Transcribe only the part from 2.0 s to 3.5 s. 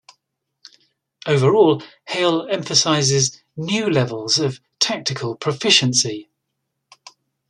Hale emphasizes